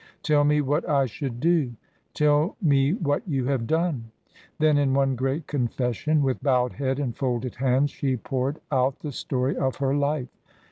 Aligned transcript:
"Tell 0.23 0.43
me 0.43 0.61
what 0.61 0.89
I 0.89 1.05
should 1.05 1.39
do" 1.39 1.73
"Tell 2.15 2.57
me 2.59 2.91
what 2.91 3.21
you 3.27 3.45
have 3.45 3.67
done." 3.67 4.05
Then 4.57 4.79
in 4.79 4.95
one 4.95 5.15
great 5.15 5.45
confession, 5.45 6.23
with 6.23 6.41
bowed 6.41 6.73
head 6.73 6.97
and 6.97 7.15
folded 7.15 7.53
hands, 7.53 7.91
she 7.91 8.17
poured 8.17 8.59
out 8.71 9.01
the 9.01 9.11
story 9.11 9.55
of 9.55 9.75
her 9.75 9.93
life. 9.95 10.29